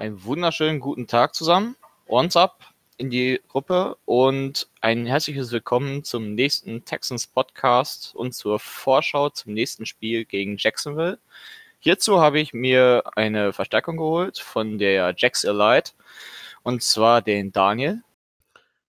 [0.00, 1.76] Einen wunderschönen guten Tag zusammen.
[2.06, 2.64] Ons up
[2.96, 9.52] in die Gruppe und ein herzliches Willkommen zum nächsten Texans Podcast und zur Vorschau zum
[9.52, 11.18] nächsten Spiel gegen Jacksonville.
[11.80, 15.92] Hierzu habe ich mir eine Verstärkung geholt von der Jax Elite
[16.62, 18.00] und zwar den Daniel.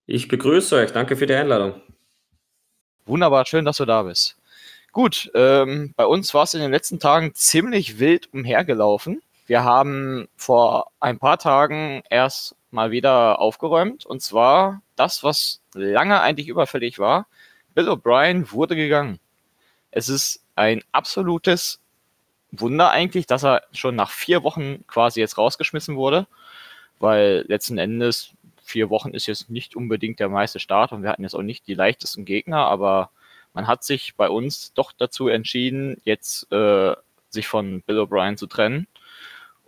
[0.05, 0.93] Ich begrüße euch.
[0.93, 1.81] Danke für die Einladung.
[3.05, 4.37] Wunderbar, schön, dass du da bist.
[4.93, 9.21] Gut, ähm, bei uns war es in den letzten Tagen ziemlich wild umhergelaufen.
[9.47, 14.05] Wir haben vor ein paar Tagen erst mal wieder aufgeräumt.
[14.05, 17.27] Und zwar das, was lange eigentlich überfällig war.
[17.73, 19.19] Bill O'Brien wurde gegangen.
[19.91, 21.79] Es ist ein absolutes
[22.51, 26.27] Wunder eigentlich, dass er schon nach vier Wochen quasi jetzt rausgeschmissen wurde.
[26.99, 31.23] Weil letzten Endes vier Wochen ist jetzt nicht unbedingt der meiste Start und wir hatten
[31.23, 33.09] jetzt auch nicht die leichtesten Gegner, aber
[33.53, 36.95] man hat sich bei uns doch dazu entschieden, jetzt äh,
[37.29, 38.87] sich von Bill O'Brien zu trennen.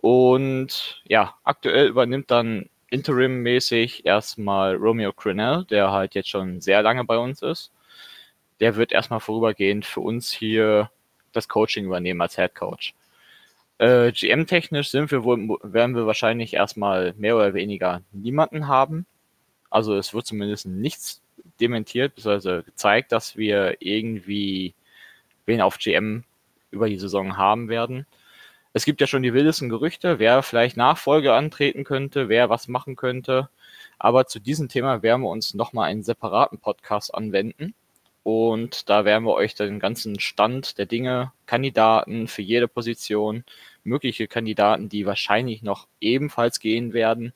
[0.04, 7.04] Und ja, aktuell übernimmt dann interimmäßig erstmal Romeo Crenell, der halt jetzt schon sehr lange
[7.04, 7.72] bei uns ist.
[8.60, 10.90] Der wird erstmal vorübergehend für uns hier
[11.32, 12.92] das Coaching übernehmen als Head Coach.
[13.78, 19.06] Äh, GM-technisch sind wir wohl, werden wir wahrscheinlich erstmal mehr oder weniger niemanden haben.
[19.70, 21.22] Also es wird zumindest nichts
[21.60, 24.74] dementiert, beziehungsweise gezeigt, dass wir irgendwie
[25.46, 26.24] wen auf GM
[26.70, 28.06] über die Saison haben werden.
[28.74, 32.96] Es gibt ja schon die wildesten Gerüchte, wer vielleicht Nachfolge antreten könnte, wer was machen
[32.96, 33.48] könnte.
[33.98, 37.74] Aber zu diesem Thema werden wir uns nochmal einen separaten Podcast anwenden.
[38.24, 43.44] Und da werden wir euch den ganzen Stand der Dinge, Kandidaten für jede Position,
[43.84, 47.32] mögliche Kandidaten, die wahrscheinlich noch ebenfalls gehen werden,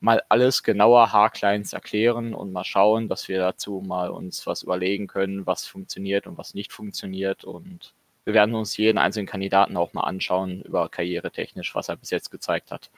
[0.00, 5.06] mal alles genauer haarkleins erklären und mal schauen, dass wir dazu mal uns was überlegen
[5.08, 7.94] können, was funktioniert und was nicht funktioniert und
[8.26, 12.30] wir werden uns jeden einzelnen Kandidaten auch mal anschauen über karrieretechnisch, was er bis jetzt
[12.30, 12.90] gezeigt hat.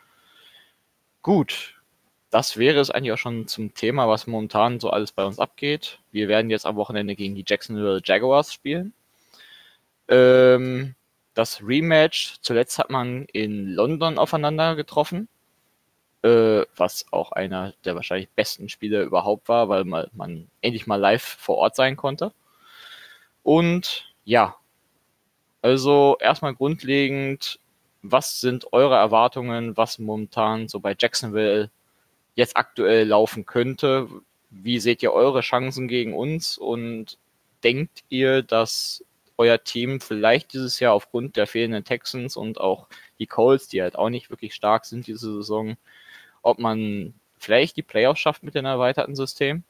[1.21, 1.75] Gut,
[2.31, 5.99] das wäre es eigentlich auch schon zum Thema, was momentan so alles bei uns abgeht.
[6.13, 8.95] Wir werden jetzt am Wochenende gegen die Jacksonville Jaguars spielen.
[10.09, 10.95] Ähm,
[11.35, 15.29] das Rematch, zuletzt hat man in London aufeinander getroffen,
[16.23, 20.97] äh, was auch einer der wahrscheinlich besten Spiele überhaupt war, weil man, man endlich mal
[20.97, 22.33] live vor Ort sein konnte.
[23.43, 24.58] Und ja,
[25.63, 27.59] also erstmal grundlegend,
[28.03, 31.71] was sind eure Erwartungen, was momentan so bei Jacksonville
[32.35, 34.09] jetzt aktuell laufen könnte?
[34.51, 37.19] Wie seht ihr eure Chancen gegen uns und
[37.65, 39.05] denkt ihr, dass
[39.37, 43.97] euer Team vielleicht dieses Jahr aufgrund der fehlenden Texans und auch die Colts, die halt
[43.97, 45.77] auch nicht wirklich stark sind diese Saison,
[46.43, 49.63] ob man vielleicht die Playoffs schafft mit dem erweiterten System?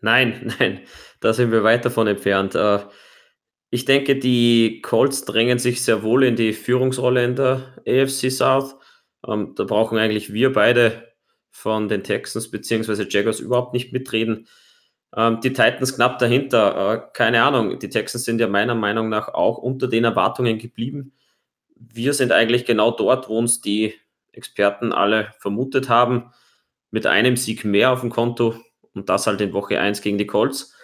[0.00, 0.80] Nein, nein,
[1.20, 2.54] da sind wir weit davon entfernt.
[3.70, 8.76] Ich denke, die Colts drängen sich sehr wohl in die Führungsrolle in der AFC South.
[9.26, 11.14] Ähm, da brauchen eigentlich wir beide
[11.50, 13.06] von den Texans bzw.
[13.08, 14.48] Jaguars überhaupt nicht mitreden.
[15.16, 16.94] Ähm, die Titans knapp dahinter.
[16.94, 21.12] Äh, keine Ahnung, die Texans sind ja meiner Meinung nach auch unter den Erwartungen geblieben.
[21.76, 23.94] Wir sind eigentlich genau dort, wo uns die
[24.32, 26.32] Experten alle vermutet haben,
[26.90, 28.54] mit einem Sieg mehr auf dem Konto
[28.94, 30.74] und das halt in Woche 1 gegen die Colts.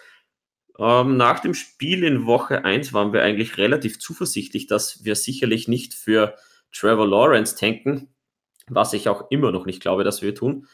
[0.79, 5.67] Ähm, nach dem Spiel in Woche 1 waren wir eigentlich relativ zuversichtlich, dass wir sicherlich
[5.67, 6.35] nicht für
[6.71, 8.13] Trevor Lawrence tanken,
[8.67, 10.67] was ich auch immer noch nicht glaube, dass wir tun.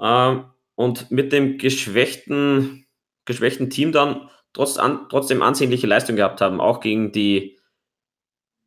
[0.00, 0.44] Ähm,
[0.76, 2.86] und mit dem geschwächten,
[3.24, 7.58] geschwächten Team dann trotz an, trotzdem ansehnliche Leistung gehabt haben, auch gegen die,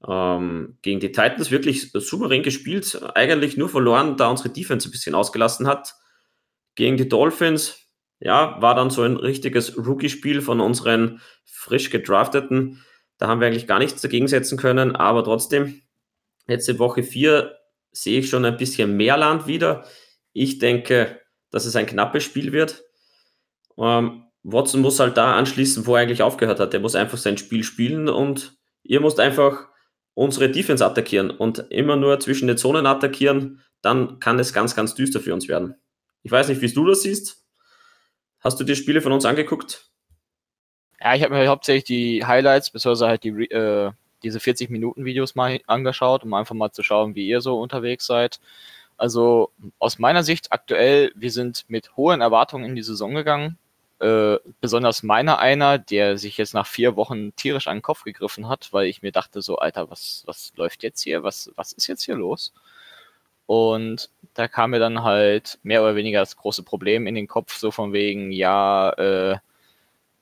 [0.06, 5.16] ähm, gegen die Titans wirklich souverän gespielt, eigentlich nur verloren, da unsere Defense ein bisschen
[5.16, 5.94] ausgelassen hat.
[6.76, 7.81] Gegen die Dolphins
[8.22, 12.84] ja, war dann so ein richtiges Rookie-Spiel von unseren frisch gedrafteten.
[13.18, 15.82] Da haben wir eigentlich gar nichts dagegen setzen können, aber trotzdem,
[16.48, 17.56] jetzt in Woche 4
[17.92, 19.86] sehe ich schon ein bisschen mehr Land wieder.
[20.34, 22.84] Ich denke, dass es ein knappes Spiel wird.
[23.78, 26.74] Ähm, Watson muss halt da anschließen, wo er eigentlich aufgehört hat.
[26.74, 28.54] Er muss einfach sein Spiel spielen und
[28.84, 29.68] ihr müsst einfach
[30.14, 34.94] unsere Defense attackieren und immer nur zwischen den Zonen attackieren, dann kann es ganz, ganz
[34.94, 35.76] düster für uns werden.
[36.24, 37.41] Ich weiß nicht, wie du das siehst.
[38.42, 39.90] Hast du dir Spiele von uns angeguckt?
[41.00, 43.92] Ja, ich habe mir hauptsächlich die Highlights, beziehungsweise halt die, äh,
[44.24, 48.40] diese 40-Minuten-Videos mal angeschaut, um einfach mal zu schauen, wie ihr so unterwegs seid.
[48.98, 53.58] Also aus meiner Sicht aktuell, wir sind mit hohen Erwartungen in die Saison gegangen.
[54.00, 58.48] Äh, besonders meiner einer, der sich jetzt nach vier Wochen tierisch an den Kopf gegriffen
[58.50, 61.24] hat, weil ich mir dachte so, Alter, was, was läuft jetzt hier?
[61.24, 62.54] Was, was ist jetzt hier los?
[63.46, 67.56] Und da kam mir dann halt mehr oder weniger das große Problem in den Kopf,
[67.56, 69.38] so von wegen, ja, äh,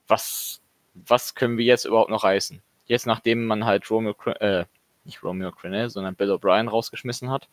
[0.07, 0.62] was,
[0.94, 2.62] was können wir jetzt überhaupt noch reißen?
[2.86, 4.66] Jetzt, nachdem man halt Romeo, äh,
[5.06, 7.48] nicht Romeo Crennel, sondern Bill O'Brien rausgeschmissen hat,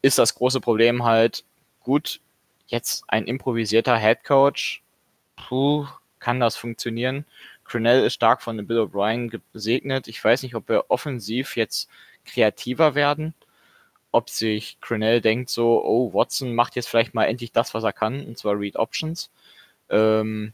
[0.00, 1.44] ist das große Problem halt,
[1.80, 2.20] gut,
[2.66, 4.82] jetzt ein improvisierter Head Coach,
[5.36, 5.86] puh,
[6.18, 7.26] kann das funktionieren?
[7.64, 10.08] Crennel ist stark von Bill O'Brien gesegnet.
[10.08, 11.88] Ich weiß nicht, ob wir offensiv jetzt
[12.24, 13.34] kreativer werden,
[14.14, 17.92] ob sich Crennel denkt so, oh, Watson macht jetzt vielleicht mal endlich das, was er
[17.92, 19.28] kann, und zwar Read Options.
[19.90, 20.52] Ähm,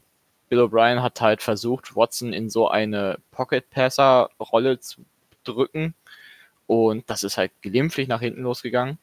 [0.49, 5.05] Bill O'Brien hat halt versucht, Watson in so eine Pocket-Passer-Rolle zu
[5.43, 5.93] drücken
[6.65, 8.97] und das ist halt glimpflich nach hinten losgegangen.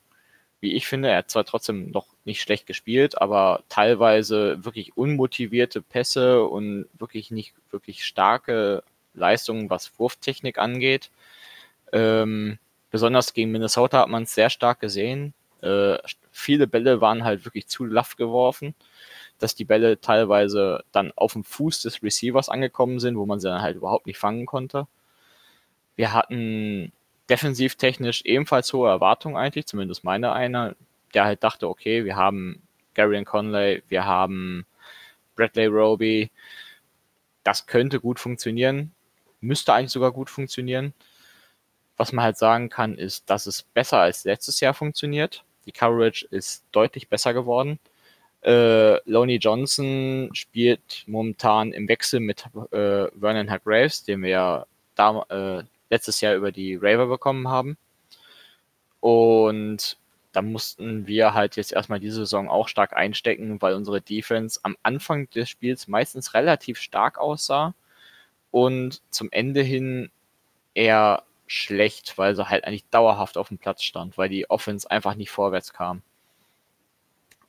[0.61, 5.83] Wie ich finde, er hat zwar trotzdem noch nicht schlecht gespielt, aber teilweise wirklich unmotivierte
[5.83, 8.83] Pässe und wirklich nicht wirklich starke
[9.15, 11.13] Leistungen, was Wurftechnik angeht.
[11.93, 12.59] Ähm,
[12.91, 15.35] besonders gegen Minnesota hat man es sehr stark gesehen.
[15.63, 15.99] Äh,
[16.31, 18.75] viele Bälle waren halt wirklich zu laff geworfen,
[19.39, 23.49] dass die Bälle teilweise dann auf dem Fuß des Receivers angekommen sind, wo man sie
[23.49, 24.87] dann halt überhaupt nicht fangen konnte.
[25.97, 26.93] Wir hatten
[27.29, 30.77] defensivtechnisch ebenfalls hohe Erwartungen eigentlich, zumindest meine einer,
[31.15, 32.63] der halt dachte, okay, wir haben
[32.95, 34.65] Gary Conley, wir haben
[35.37, 36.31] Bradley Roby,
[37.45, 38.93] das könnte gut funktionieren,
[39.41, 40.95] müsste eigentlich sogar gut funktionieren.
[41.99, 45.45] Was man halt sagen kann, ist, dass es besser als letztes Jahr funktioniert.
[45.67, 47.79] Die Coverage ist deutlich besser geworden.
[48.43, 55.25] Äh, Loney Johnson spielt momentan im Wechsel mit äh, Vernon Hargraves, den wir ja da,
[55.29, 57.77] äh, letztes Jahr über die Raver bekommen haben.
[59.01, 59.99] Und
[60.33, 64.77] da mussten wir halt jetzt erstmal diese Saison auch stark einstecken, weil unsere Defense am
[64.83, 67.75] Anfang des Spiels meistens relativ stark aussah
[68.51, 70.11] und zum Ende hin
[70.75, 75.15] eher schlecht, weil sie halt eigentlich dauerhaft auf dem Platz stand, weil die Offense einfach
[75.15, 76.03] nicht vorwärts kam.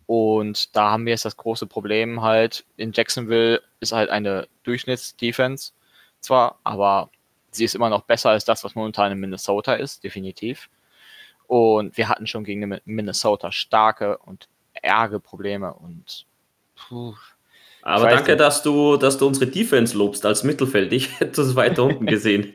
[0.08, 5.74] Und da haben wir jetzt das große Problem halt, in Jacksonville ist halt eine Durchschnittsdefense
[6.20, 7.12] zwar, aber
[7.52, 10.70] sie ist immer noch besser als das, was momentan in Minnesota ist, definitiv.
[11.46, 16.26] Und wir hatten schon gegen Minnesota starke und ärge Probleme und
[16.76, 17.16] puh,
[17.82, 20.92] aber danke, dass du, dass du unsere Defense lobst als Mittelfeld.
[20.94, 22.54] Ich hätte es weiter unten gesehen.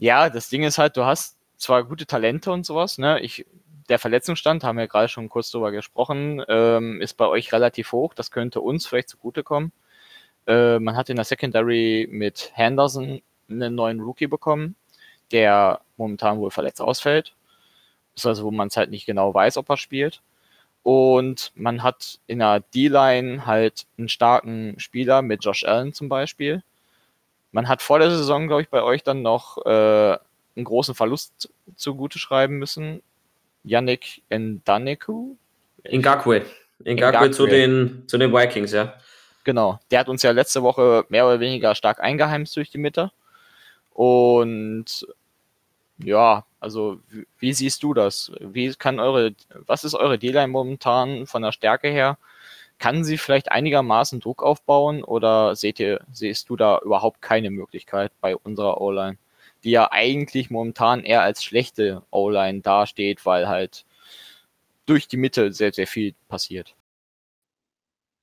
[0.00, 3.20] Ja, das Ding ist halt, du hast zwar gute Talente und sowas, ne?
[3.20, 3.44] Ich,
[3.88, 8.14] der Verletzungsstand, haben wir gerade schon kurz drüber gesprochen, ähm, ist bei euch relativ hoch.
[8.14, 9.72] Das könnte uns vielleicht zugutekommen.
[10.46, 14.76] Äh, man hat in der Secondary mit Henderson einen neuen Rookie bekommen,
[15.32, 17.34] der momentan wohl verletzt ausfällt.
[18.14, 20.22] Das ist also, wo man es halt nicht genau weiß, ob er spielt.
[20.84, 26.62] Und man hat in der D-Line halt einen starken Spieler mit Josh Allen zum Beispiel.
[27.52, 30.18] Man hat vor der Saison, glaube ich, bei euch dann noch äh,
[30.56, 33.02] einen großen Verlust zugute schreiben müssen.
[33.64, 35.36] Yannick Ndaneku.
[35.90, 36.44] Ngakwe.
[36.84, 38.94] Ngakwe zu den, zu den Vikings, ja.
[39.44, 39.80] Genau.
[39.90, 43.12] Der hat uns ja letzte Woche mehr oder weniger stark eingeheimst durch die Mitte.
[43.92, 45.06] Und
[45.98, 48.30] ja, also wie, wie siehst du das?
[48.40, 49.34] Wie kann eure,
[49.66, 52.18] was ist eure D-Line momentan von der Stärke her?
[52.78, 58.12] Kann sie vielleicht einigermaßen Druck aufbauen oder seht ihr, siehst du da überhaupt keine Möglichkeit
[58.20, 59.18] bei unserer O-Line,
[59.64, 63.84] die ja eigentlich momentan eher als schlechte O-Line dasteht, weil halt
[64.86, 66.74] durch die Mitte sehr, sehr viel passiert?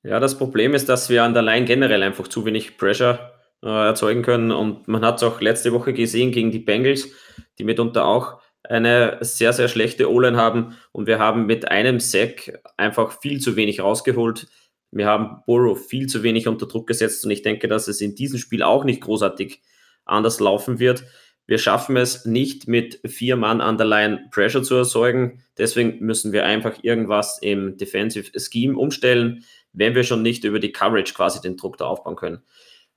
[0.03, 3.67] Ja, das Problem ist, dass wir an der Line generell einfach zu wenig Pressure äh,
[3.67, 4.51] erzeugen können.
[4.51, 7.09] Und man hat es auch letzte Woche gesehen gegen die Bengals,
[7.57, 10.75] die mitunter auch eine sehr, sehr schlechte O-Line haben.
[10.91, 14.47] Und wir haben mit einem Sack einfach viel zu wenig rausgeholt.
[14.91, 18.15] Wir haben Burrow viel zu wenig unter Druck gesetzt und ich denke, dass es in
[18.15, 19.61] diesem Spiel auch nicht großartig
[20.05, 21.03] anders laufen wird.
[21.47, 25.43] Wir schaffen es nicht mit vier Mann an der Line Pressure zu erzeugen.
[25.57, 30.71] Deswegen müssen wir einfach irgendwas im Defensive Scheme umstellen, wenn wir schon nicht über die
[30.71, 32.43] Coverage quasi den Druck da aufbauen können.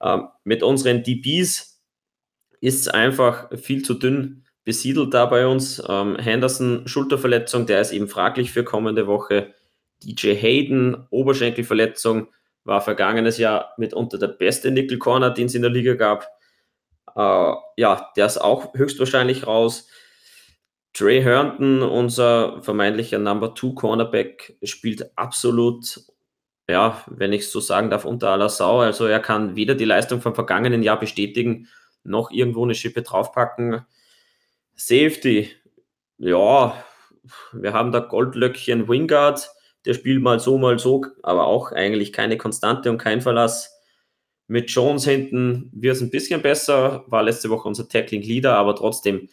[0.00, 1.82] Ähm, mit unseren DBs
[2.60, 5.82] ist es einfach viel zu dünn besiedelt da bei uns.
[5.88, 9.54] Ähm, Henderson, Schulterverletzung, der ist eben fraglich für kommende Woche.
[10.04, 12.28] DJ Hayden, Oberschenkelverletzung,
[12.64, 16.28] war vergangenes Jahr mitunter der beste Nickel Corner, den es in der Liga gab.
[17.16, 19.88] Äh, ja, der ist auch höchstwahrscheinlich raus.
[20.92, 25.98] Trey Herndon, unser vermeintlicher Number Two Cornerback, spielt absolut
[26.70, 28.80] ja, wenn ich so sagen darf, unter aller Sau.
[28.80, 31.68] Also er kann weder die Leistung vom vergangenen Jahr bestätigen,
[32.04, 33.86] noch irgendwo eine Schippe draufpacken.
[34.78, 35.50] Safety,
[36.18, 36.84] ja,
[37.52, 39.48] wir haben da Goldlöckchen Wingard,
[39.84, 43.74] der spielt mal so, mal so, aber auch eigentlich keine Konstante und kein Verlass.
[44.46, 48.74] Mit Jones hinten wird es ein bisschen besser, war letzte Woche unser Tackling Leader, aber
[48.74, 49.28] trotzdem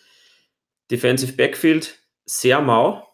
[0.92, 3.06] Defensive Backfield sehr mau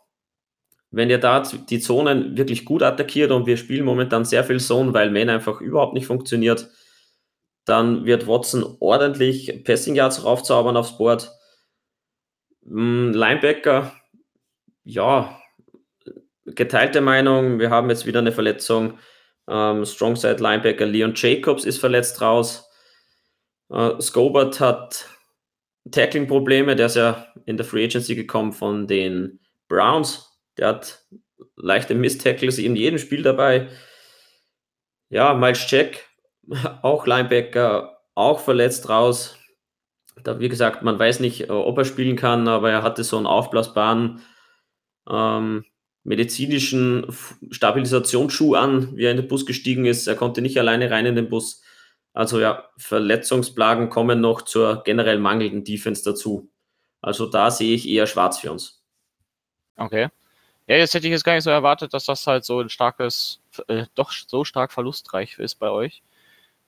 [0.91, 4.93] wenn ihr da die Zonen wirklich gut attackiert und wir spielen momentan sehr viel Zone,
[4.93, 6.69] weil Man einfach überhaupt nicht funktioniert,
[7.65, 11.31] dann wird Watson ordentlich Passing Yards raufzaubern aufs Board.
[12.65, 13.93] Hm, Linebacker,
[14.83, 15.41] ja,
[16.45, 17.59] geteilte Meinung.
[17.59, 18.99] Wir haben jetzt wieder eine Verletzung.
[19.47, 22.69] Ähm, Strongside Linebacker Leon Jacobs ist verletzt raus.
[23.69, 25.07] Äh, Scobart hat
[25.89, 26.75] Tackling-Probleme.
[26.75, 30.39] Der ist ja in der Free Agency gekommen von den Browns.
[30.57, 31.05] Der hat
[31.55, 33.69] leichte Miss-Tackles in jedem Spiel dabei.
[35.09, 36.07] Ja, Miles Jack,
[36.81, 39.37] auch Linebacker, auch verletzt raus.
[40.23, 43.17] Da, wie gesagt, man weiß nicht, äh, ob er spielen kann, aber er hatte so
[43.17, 44.21] einen aufblasbaren
[45.09, 45.65] ähm,
[46.03, 47.05] medizinischen
[47.51, 50.07] Stabilisationsschuh an, wie er in den Bus gestiegen ist.
[50.07, 51.61] Er konnte nicht alleine rein in den Bus.
[52.13, 56.49] Also ja, Verletzungsplagen kommen noch zur generell mangelnden Defense dazu.
[57.01, 58.83] Also da sehe ich eher schwarz für uns.
[59.77, 60.09] Okay.
[60.67, 63.41] Ja, jetzt hätte ich jetzt gar nicht so erwartet, dass das halt so ein starkes,
[63.67, 66.03] äh, doch so stark verlustreich ist bei euch.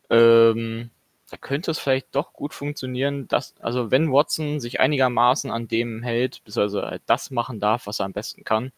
[0.10, 0.90] Ähm,
[1.34, 6.04] da könnte es vielleicht doch gut funktionieren, dass, also wenn Watson sich einigermaßen an dem
[6.04, 8.72] hält, beziehungsweise halt das machen darf, was er am besten kann,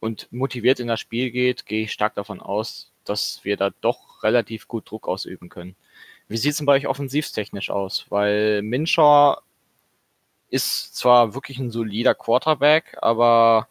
[0.00, 4.24] und motiviert in das Spiel geht, gehe ich stark davon aus, dass wir da doch
[4.24, 5.76] relativ gut Druck ausüben können.
[6.26, 8.06] Wie sieht es denn bei euch offensivtechnisch aus?
[8.08, 9.38] Weil Minshaw
[10.50, 13.68] ist zwar wirklich ein solider Quarterback, aber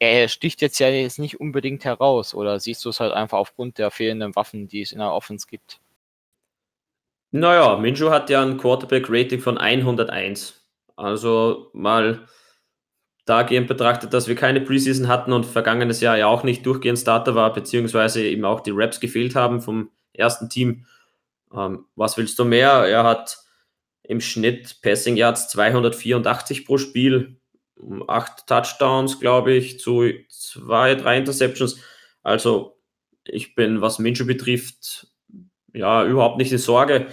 [0.00, 2.34] er sticht jetzt ja jetzt nicht unbedingt heraus.
[2.34, 5.46] Oder siehst du es halt einfach aufgrund der fehlenden Waffen, die es in der Offense
[5.48, 5.78] gibt?
[7.32, 10.62] Naja, Minshew hat ja ein Quarterback-Rating von 101.
[10.96, 12.28] Also mal
[13.24, 17.34] dahingehend betrachtet, dass wir keine Preseason hatten und vergangenes Jahr ja auch nicht durchgehend Starter
[17.34, 20.84] war, beziehungsweise eben auch die Raps gefehlt haben vom ersten Team.
[21.54, 22.86] Ähm, was willst du mehr?
[22.86, 23.38] Er hat
[24.02, 27.40] im Schnitt Passing Yards 284 pro Spiel,
[28.08, 31.80] acht Touchdowns, glaube ich, zu zwei, drei Interceptions.
[32.22, 32.78] Also
[33.24, 35.11] ich bin, was Minshew betrifft,
[35.72, 37.06] ja, überhaupt nicht in Sorge.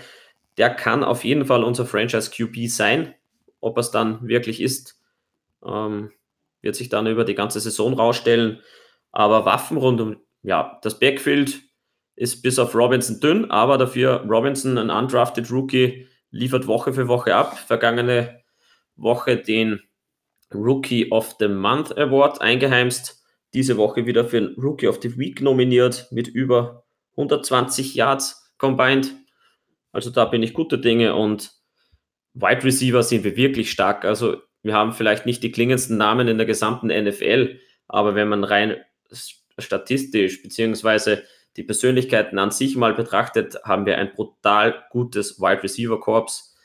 [0.58, 3.16] Der kann auf jeden Fall unser Franchise QB sein.
[3.62, 5.01] Ob es dann wirklich ist,
[5.66, 6.12] ähm,
[6.62, 8.62] wird sich dann über die ganze Saison rausstellen.
[9.12, 11.62] Aber Waffen rund um, ja, das Backfield
[12.16, 17.36] ist bis auf Robinson dünn, aber dafür Robinson, ein undrafted Rookie, liefert Woche für Woche
[17.36, 17.58] ab.
[17.58, 18.42] Vergangene
[18.96, 19.80] Woche den
[20.54, 23.24] Rookie of the Month Award eingeheimst.
[23.54, 29.16] Diese Woche wieder für den Rookie of the Week nominiert mit über 120 Yards combined.
[29.92, 31.51] Also da bin ich guter Dinge und
[32.36, 34.06] Wide Receiver sind wir wirklich stark.
[34.06, 38.44] Also wir haben vielleicht nicht die klingendsten Namen in der gesamten NFL, aber wenn man
[38.44, 38.78] rein
[39.58, 41.24] statistisch beziehungsweise
[41.58, 46.56] die Persönlichkeiten an sich mal betrachtet, haben wir ein brutal gutes Wide Receiver Corps.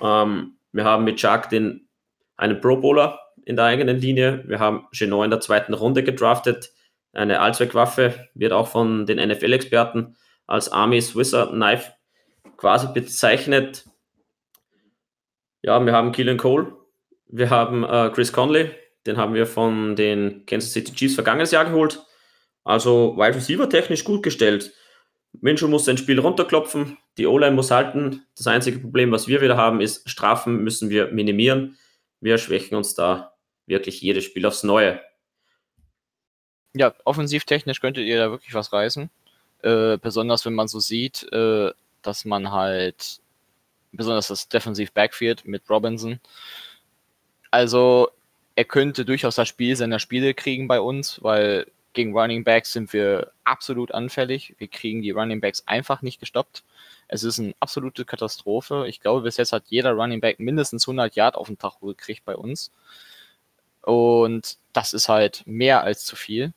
[0.00, 1.88] Ähm, wir haben mit Chuck den,
[2.36, 4.42] einen Pro Bowler in der eigenen Linie.
[4.46, 6.72] Wir haben Genot in der zweiten Runde gedraftet.
[7.12, 10.16] Eine Allzweckwaffe wird auch von den NFL-Experten
[10.46, 11.92] als Army Swisser Knife
[12.56, 13.84] quasi bezeichnet.
[15.62, 16.72] Ja, wir haben Killian Cole,
[17.26, 18.70] wir haben äh, Chris Conley,
[19.06, 22.04] den haben wir von den Kansas City Chiefs vergangenes Jahr geholt.
[22.64, 24.72] Also Wide Receiver technisch gut gestellt.
[25.40, 28.26] Minshew muss sein Spiel runterklopfen, die O-Line muss halten.
[28.36, 31.78] Das einzige Problem, was wir wieder haben, ist, Strafen müssen wir minimieren.
[32.20, 33.34] Wir schwächen uns da
[33.66, 35.00] wirklich jedes Spiel aufs Neue.
[36.74, 39.10] Ja, offensivtechnisch könntet ihr da wirklich was reißen.
[39.62, 41.72] Äh, besonders wenn man so sieht, äh,
[42.02, 43.20] dass man halt,
[43.92, 46.20] besonders das Defensive Backfield mit Robinson,
[47.50, 48.10] also
[48.54, 52.92] er könnte durchaus das Spiel seiner Spiele kriegen bei uns, weil gegen Running Backs sind
[52.92, 54.54] wir absolut anfällig.
[54.58, 56.62] Wir kriegen die Running Backs einfach nicht gestoppt.
[57.08, 58.86] Es ist eine absolute Katastrophe.
[58.88, 62.24] Ich glaube, bis jetzt hat jeder Running Back mindestens 100 Yard auf den Tag gekriegt
[62.24, 62.70] bei uns.
[63.82, 66.52] Und das ist halt mehr als zu viel.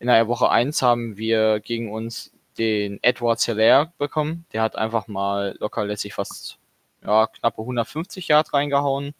[0.00, 4.44] In der Woche 1 haben wir gegen uns den Edward Hilaire bekommen.
[4.52, 6.58] Der hat einfach mal locker letztlich fast
[7.04, 9.14] ja, knappe 150 Yard reingehauen.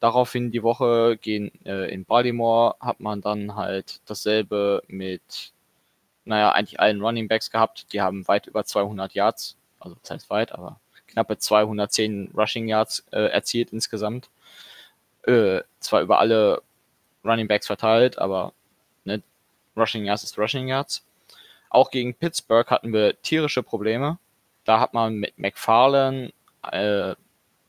[0.00, 5.52] Daraufhin die Woche gehen äh, in Baltimore hat man dann halt dasselbe mit,
[6.24, 7.92] naja, eigentlich allen Running Backs gehabt.
[7.92, 13.06] Die haben weit über 200 Yards, also das heißt weit, aber knappe 210 Rushing Yards
[13.10, 14.28] äh, erzielt insgesamt.
[15.22, 16.62] Äh, zwar über alle
[17.24, 18.52] Running Backs verteilt, aber
[19.76, 21.04] Rushing Yards ist Rushing Yards.
[21.70, 24.18] Auch gegen Pittsburgh hatten wir tierische Probleme.
[24.64, 27.14] Da hat man mit McFarlane äh,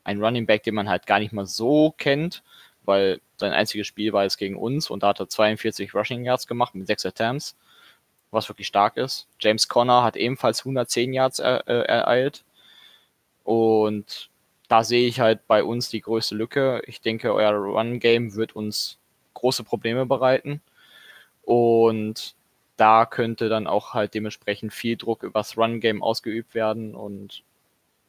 [0.03, 2.43] ein Running Back, den man halt gar nicht mal so kennt,
[2.85, 6.47] weil sein einziges Spiel war jetzt gegen uns und da hat er 42 Rushing Yards
[6.47, 7.55] gemacht mit 6 Attempts,
[8.31, 9.27] was wirklich stark ist.
[9.39, 12.45] James Conner hat ebenfalls 110 Yards er, äh, ereilt
[13.43, 14.29] und
[14.69, 16.81] da sehe ich halt bei uns die größte Lücke.
[16.87, 18.97] Ich denke, euer Run-Game wird uns
[19.33, 20.61] große Probleme bereiten
[21.48, 22.36] und
[22.75, 27.44] da könnte dann auch halt dementsprechend viel Druck übers Run-Game ausgeübt werden und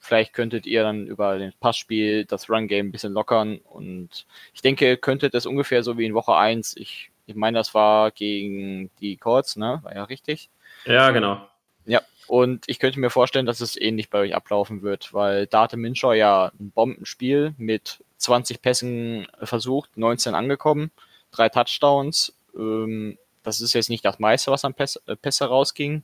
[0.00, 3.58] Vielleicht könntet ihr dann über den Passspiel das Run-Game ein bisschen lockern.
[3.58, 6.76] Und ich denke, könntet das ungefähr so wie in Woche 1.
[6.76, 9.80] Ich, ich meine, das war gegen die Colts, ne?
[9.82, 10.50] War ja richtig.
[10.84, 11.46] Ja, genau.
[11.84, 15.76] Ja, und ich könnte mir vorstellen, dass es ähnlich bei euch ablaufen wird, weil Date
[15.76, 20.92] Minshaw ja ein Bombenspiel mit 20 Pässen versucht, 19 angekommen,
[21.32, 22.34] drei Touchdowns.
[22.56, 26.02] Ähm, das ist jetzt nicht das meiste, was an Pässe, äh, Pässe rausging,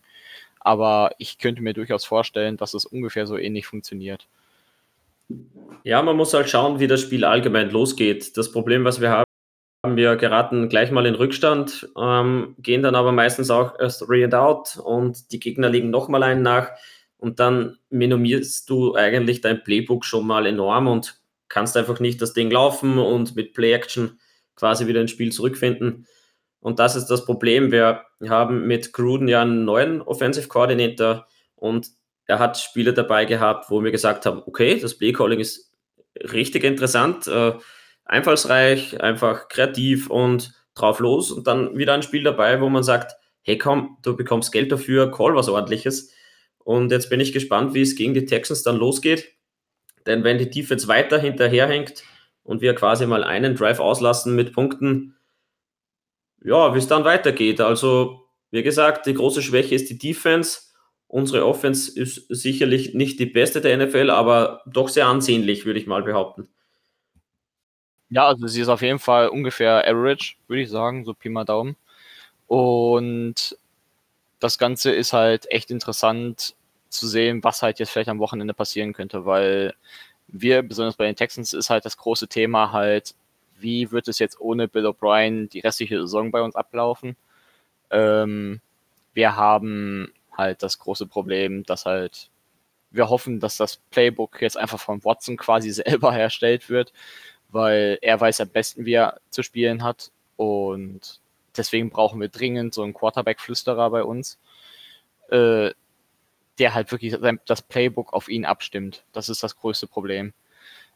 [0.60, 4.26] aber ich könnte mir durchaus vorstellen, dass es ungefähr so ähnlich funktioniert.
[5.84, 8.36] Ja, man muss halt schauen, wie das Spiel allgemein losgeht.
[8.36, 9.24] Das Problem, was wir haben,
[9.96, 14.34] wir geraten gleich mal in Rückstand, ähm, gehen dann aber meistens auch erst re and
[14.34, 16.70] out und die Gegner legen nochmal einen nach
[17.18, 22.32] und dann minimierst du eigentlich dein Playbook schon mal enorm und kannst einfach nicht das
[22.32, 24.18] Ding laufen und mit Play-Action
[24.56, 26.06] quasi wieder ins Spiel zurückfinden.
[26.64, 27.72] Und das ist das Problem.
[27.72, 31.90] Wir haben mit Gruden ja einen neuen Offensive Coordinator und
[32.24, 35.70] er hat Spiele dabei gehabt, wo wir gesagt haben, okay, das Play-Calling ist
[36.18, 37.52] richtig interessant, äh,
[38.06, 41.30] einfallsreich, einfach kreativ und drauf los.
[41.30, 45.10] Und dann wieder ein Spiel dabei, wo man sagt, hey komm, du bekommst Geld dafür,
[45.12, 46.14] call was ordentliches.
[46.60, 49.34] Und jetzt bin ich gespannt, wie es gegen die Texans dann losgeht.
[50.06, 52.04] Denn wenn die Defense weiter hinterherhängt
[52.42, 55.14] und wir quasi mal einen Drive auslassen mit Punkten,
[56.44, 57.60] ja, wie es dann weitergeht.
[57.60, 60.60] Also, wie gesagt, die große Schwäche ist die Defense.
[61.08, 65.86] Unsere Offense ist sicherlich nicht die beste der NFL, aber doch sehr ansehnlich, würde ich
[65.86, 66.48] mal behaupten.
[68.10, 71.44] Ja, also sie ist auf jeden Fall ungefähr average, würde ich sagen, so Pi mal
[71.44, 71.76] Daumen.
[72.46, 73.56] Und
[74.38, 76.54] das Ganze ist halt echt interessant,
[76.90, 79.74] zu sehen, was halt jetzt vielleicht am Wochenende passieren könnte, weil
[80.28, 83.14] wir, besonders bei den Texans, ist halt das große Thema halt,
[83.64, 87.16] wie wird es jetzt ohne Bill O'Brien die restliche Saison bei uns ablaufen?
[87.90, 88.60] Ähm,
[89.14, 92.30] wir haben halt das große Problem, dass halt
[92.90, 96.92] wir hoffen, dass das Playbook jetzt einfach von Watson quasi selber herstellt wird,
[97.48, 101.20] weil er weiß am besten, wie er zu spielen hat und
[101.56, 104.38] deswegen brauchen wir dringend so einen Quarterback-Flüsterer bei uns.
[105.30, 105.72] Äh,
[106.58, 109.04] der halt wirklich das Playbook auf ihn abstimmt.
[109.12, 110.32] Das ist das größte Problem.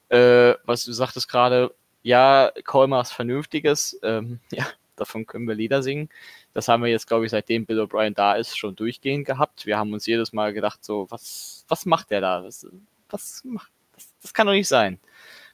[0.09, 1.75] Äh, was du sagtest gerade,
[2.09, 4.67] ja, Colmar ist Vernünftiges, ähm, ja,
[4.97, 6.09] davon können wir Lieder singen.
[6.55, 9.67] Das haben wir jetzt, glaube ich, seitdem Bill O'Brien da ist, schon durchgehend gehabt.
[9.67, 12.45] Wir haben uns jedes Mal gedacht, so, was, was macht der da?
[12.45, 12.67] Was,
[13.11, 14.99] was macht, das, das kann doch nicht sein.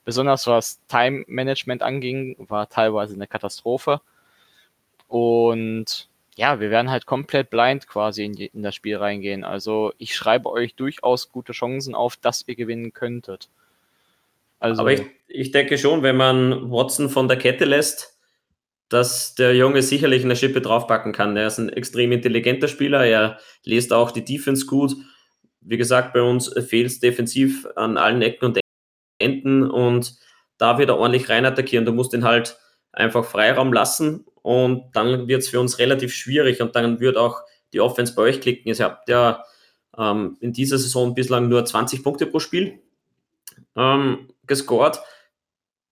[0.05, 4.01] Besonders was Time Management anging, war teilweise eine Katastrophe.
[5.09, 9.43] Und ja, wir werden halt komplett blind quasi in, in, das Spiel reingehen.
[9.43, 13.49] Also ich schreibe euch durchaus gute Chancen auf, dass ihr gewinnen könntet.
[14.65, 18.19] Also, Aber ich, ich denke schon, wenn man Watson von der Kette lässt,
[18.89, 21.37] dass der Junge sicherlich eine Schippe draufpacken kann.
[21.37, 24.97] Er ist ein extrem intelligenter Spieler, er liest auch die Defense gut.
[25.61, 28.61] Wie gesagt, bei uns fehlt es defensiv an allen Ecken und
[29.19, 30.15] Enden und
[30.57, 31.85] da wird er ordentlich rein attackieren.
[31.85, 32.57] Du musst ihn halt
[32.91, 37.43] einfach Freiraum lassen und dann wird es für uns relativ schwierig und dann wird auch
[37.75, 38.73] die Offense bei euch klicken.
[38.73, 39.45] Ihr habt ja
[39.99, 42.81] ähm, in dieser Saison bislang nur 20 Punkte pro Spiel
[43.77, 45.01] ähm, gescored.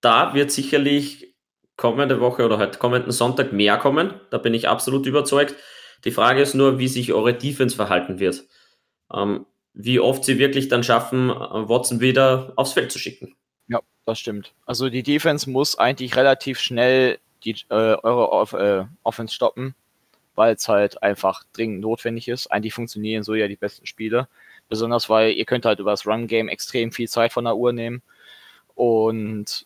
[0.01, 1.35] Da wird sicherlich
[1.77, 4.15] kommende Woche oder halt kommenden Sonntag mehr kommen.
[4.31, 5.57] Da bin ich absolut überzeugt.
[6.05, 8.45] Die Frage ist nur, wie sich eure Defense verhalten wird.
[9.13, 13.35] Ähm, wie oft sie wirklich dann schaffen, äh, Watson wieder aufs Feld zu schicken.
[13.69, 14.53] Ja, das stimmt.
[14.67, 19.75] Also die Defense muss eigentlich relativ schnell die, äh, eure Off äh, Offense stoppen,
[20.35, 22.49] weil es halt einfach dringend notwendig ist.
[22.49, 24.29] Eigentlich funktionieren so ja die besten Spiele.
[24.69, 28.03] Besonders weil ihr könnt halt über das Run-Game extrem viel Zeit von der Uhr nehmen.
[28.83, 29.65] Und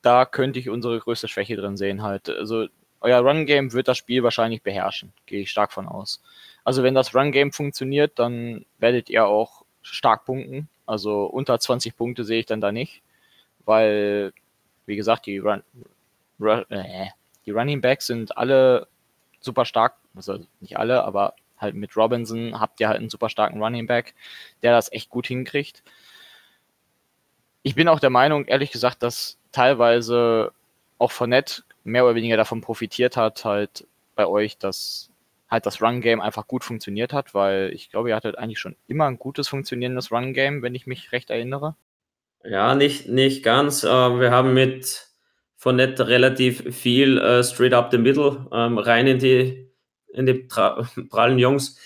[0.00, 2.30] da könnte ich unsere größte Schwäche drin sehen halt.
[2.30, 6.22] Also euer Run-Game wird das Spiel wahrscheinlich beherrschen, gehe ich stark von aus.
[6.64, 10.70] Also wenn das Run-Game funktioniert, dann werdet ihr auch stark punkten.
[10.86, 13.02] Also unter 20 Punkte sehe ich dann da nicht,
[13.66, 14.32] weil,
[14.86, 15.62] wie gesagt, die Run,
[16.70, 17.08] äh,
[17.44, 18.88] die Running Backs sind alle
[19.40, 23.62] super stark, also nicht alle, aber halt mit Robinson habt ihr halt einen super starken
[23.62, 24.14] Running Back,
[24.62, 25.82] der das echt gut hinkriegt.
[27.62, 30.52] Ich bin auch der Meinung, ehrlich gesagt, dass teilweise
[30.98, 35.10] auch Fournette mehr oder weniger davon profitiert hat, halt bei euch, dass
[35.50, 39.06] halt das Run-Game einfach gut funktioniert hat, weil ich glaube, ihr hattet eigentlich schon immer
[39.06, 41.74] ein gutes funktionierendes Run-Game, wenn ich mich recht erinnere.
[42.44, 43.84] Ja, nicht, nicht ganz.
[43.84, 45.08] Äh, wir haben mit
[45.64, 49.70] nicht relativ viel äh, straight up the middle ähm, rein in die,
[50.12, 50.34] in die
[51.10, 51.78] prallen Jungs.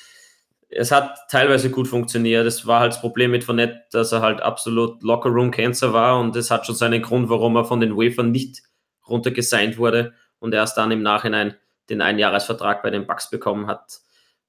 [0.75, 2.47] Es hat teilweise gut funktioniert.
[2.47, 6.19] Es war halt das Problem mit Fournette, dass er halt absolut Locker Room Cancer war
[6.19, 8.63] und es hat schon seinen Grund, warum er von den Wafern nicht
[9.07, 11.57] runtergesigned wurde und erst dann im Nachhinein
[11.91, 14.01] den Einjahresvertrag bei den Bucks bekommen hat.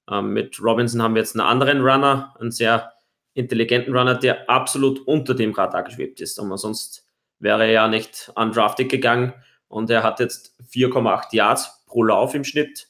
[0.10, 2.94] Ähm, mit Robinson haben wir jetzt einen anderen Runner, einen sehr
[3.34, 6.40] intelligenten Runner, der absolut unter dem Radar geschwebt ist.
[6.40, 7.08] Aber sonst
[7.40, 9.34] wäre er ja nicht undrafted gegangen
[9.68, 12.88] und er hat jetzt 4,8 Yards pro Lauf im Schnitt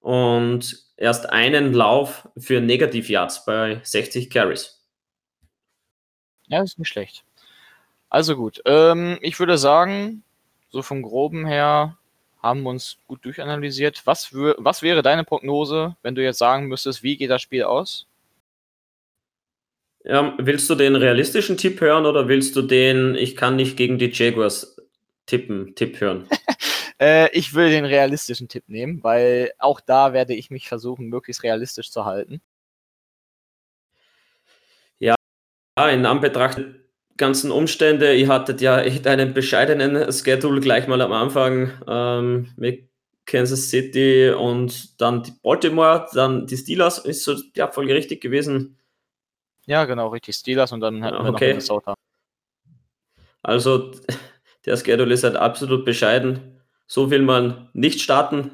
[0.00, 4.80] und erst einen Lauf für Negativ Yards bei 60 Carries.
[6.46, 7.24] Ja, ist nicht schlecht.
[8.10, 10.22] Also gut, ähm, ich würde sagen,
[10.70, 11.96] so vom Groben her
[12.42, 14.02] haben wir uns gut durchanalysiert.
[14.04, 18.06] Was, was wäre deine Prognose, wenn du jetzt sagen müsstest, wie geht das Spiel aus?
[20.04, 23.98] Ja, willst du den realistischen Tipp hören oder willst du den, ich kann nicht gegen
[23.98, 24.76] die Jaguars
[25.24, 26.28] tippen, Tipp hören?
[27.00, 31.42] äh, ich will den realistischen Tipp nehmen, weil auch da werde ich mich versuchen, möglichst
[31.42, 32.40] realistisch zu halten.
[35.76, 36.74] Ja, in Anbetracht der
[37.16, 42.88] ganzen Umstände, ihr hattet ja echt einen bescheidenen Schedule gleich mal am Anfang ähm, mit
[43.26, 48.78] Kansas City und dann die Baltimore, dann die Steelers, ist so die Abfolge richtig gewesen?
[49.66, 50.36] Ja, genau, richtig.
[50.36, 51.30] Steelers und dann hatten wir okay.
[51.32, 51.94] noch Minnesota.
[53.42, 53.92] Also,
[54.64, 56.53] der Schedule ist halt absolut bescheiden.
[56.86, 58.50] So will man nicht starten.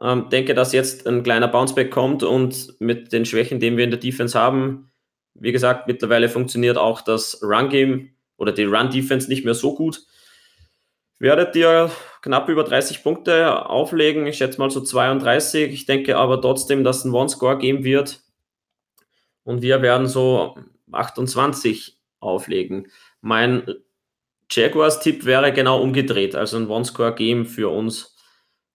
[0.00, 3.90] Ähm, denke, dass jetzt ein kleiner Bounceback kommt und mit den Schwächen, die wir in
[3.90, 4.90] der Defense haben,
[5.34, 10.02] wie gesagt, mittlerweile funktioniert auch das Run-Game oder die Run-Defense nicht mehr so gut.
[11.18, 11.90] Werdet ihr
[12.20, 15.72] knapp über 30 Punkte auflegen, ich schätze mal so 32.
[15.72, 18.20] Ich denke aber trotzdem, dass ein One-Score geben wird
[19.44, 20.58] und wir werden so
[20.92, 22.88] 28 auflegen.
[23.22, 23.66] Mein
[24.50, 28.16] Jaguars-Tipp wäre genau umgedreht, also ein One-Score-Game für uns.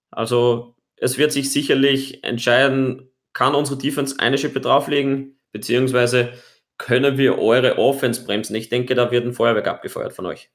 [0.10, 6.34] Also es wird sich sicherlich entscheiden, kann unsere Defense eine Schippe drauflegen, beziehungsweise
[6.78, 8.56] können wir eure Offense bremsen.
[8.56, 10.50] Ich denke, da wird ein Feuerwerk abgefeuert von euch.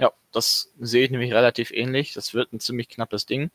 [0.00, 2.14] Ja, das sehe ich nämlich relativ ähnlich.
[2.14, 3.50] Das wird ein ziemlich knappes Ding.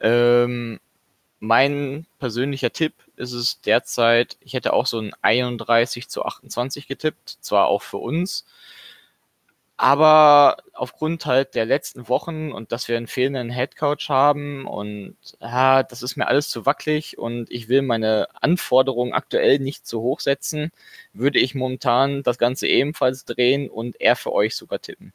[0.00, 0.80] Ähm,
[1.38, 7.38] mein persönlicher Tipp ist es derzeit, ich hätte auch so ein 31 zu 28 getippt,
[7.40, 8.44] zwar auch für uns,
[9.82, 15.82] aber aufgrund halt der letzten Wochen und dass wir einen fehlenden Headcoach haben und ja,
[15.82, 20.20] das ist mir alles zu wackelig und ich will meine Anforderungen aktuell nicht zu hoch
[20.20, 20.70] setzen,
[21.12, 25.12] würde ich momentan das Ganze ebenfalls drehen und eher für euch sogar tippen.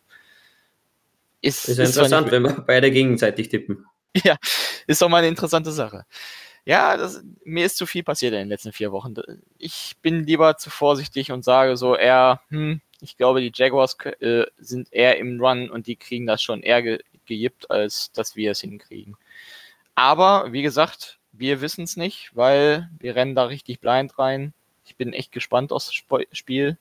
[1.39, 3.85] Ist, ist, ist interessant, wenn wir beide gegenseitig tippen.
[4.23, 4.35] Ja,
[4.87, 6.05] ist doch mal eine interessante Sache.
[6.65, 9.13] Ja, das, mir ist zu viel passiert in den letzten vier Wochen.
[9.57, 14.45] Ich bin lieber zu vorsichtig und sage so eher, hm, ich glaube, die Jaguars äh,
[14.57, 18.51] sind eher im Run und die kriegen das schon eher ge gejippt, als dass wir
[18.51, 19.17] es hinkriegen.
[19.95, 24.53] Aber wie gesagt, wir wissen es nicht, weil wir rennen da richtig blind rein.
[24.85, 26.77] Ich bin echt gespannt aufs Sp Spiel.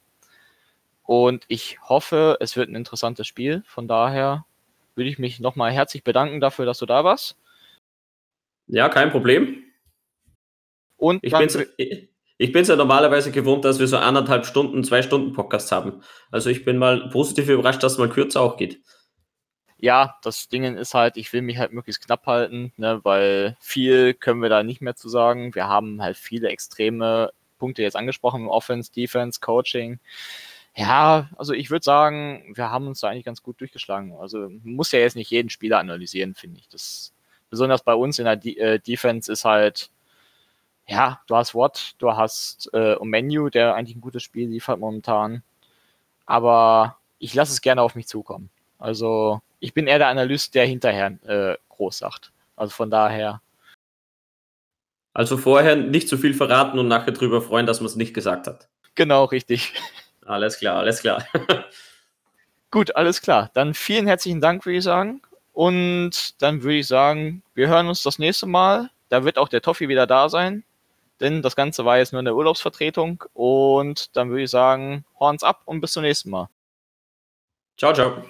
[1.03, 3.65] Und ich hoffe, es wird ein interessantes Spiel.
[3.67, 4.45] Von daher
[4.95, 7.37] würde ich mich nochmal herzlich bedanken dafür, dass du da warst.
[8.69, 9.65] Ja, kein Problem.
[10.97, 15.03] Und ich bin ich bin es ja normalerweise gewohnt, dass wir so anderthalb Stunden, zwei
[15.03, 16.03] Stunden Podcast haben.
[16.31, 18.81] Also ich bin mal positiv überrascht, dass es mal kürzer auch geht.
[19.79, 24.14] Ja, das Ding ist halt, ich will mich halt möglichst knapp halten, ne, weil viel
[24.14, 25.55] können wir da nicht mehr zu sagen.
[25.55, 29.99] Wir haben halt viele extreme Punkte jetzt angesprochen, Offense, Defense, Coaching.
[30.75, 34.12] Ja, also ich würde sagen, wir haben uns da eigentlich ganz gut durchgeschlagen.
[34.12, 36.68] Also man muss ja jetzt nicht jeden Spieler analysieren, finde ich.
[36.68, 37.14] Das
[37.51, 39.90] besonders bei uns in der De äh, Defense ist halt,
[40.88, 45.42] ja, du hast Watt, du hast äh, Menu, der eigentlich ein gutes Spiel liefert momentan.
[46.27, 48.51] Aber ich lasse es gerne auf mich zukommen.
[48.79, 52.33] Also ich bin eher der Analyst, der hinterher äh, groß sagt.
[52.57, 53.40] Also von daher.
[55.12, 58.46] Also vorher nicht zu viel verraten und nachher drüber freuen, dass man es nicht gesagt
[58.46, 58.68] hat.
[58.94, 59.75] Genau, richtig.
[60.27, 61.25] Alles klar, alles klar.
[62.72, 63.49] Gut, alles klar.
[63.55, 65.22] Dann vielen herzlichen Dank, würde ich sagen.
[65.53, 68.90] Und dann würde ich sagen, wir hören uns das nächste Mal.
[69.09, 70.64] Da wird auch der Toffi wieder da sein.
[71.21, 73.25] Denn das Ganze war jetzt nur eine Urlaubsvertretung.
[73.33, 76.49] Und dann würde ich sagen, Horns ab und bis zum nächsten Mal.
[77.79, 78.27] Ciao, ciao.